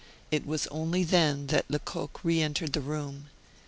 [0.31, 3.29] It was only then that Lecoq reentered the room.